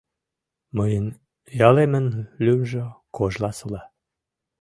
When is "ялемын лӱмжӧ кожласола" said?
1.69-3.81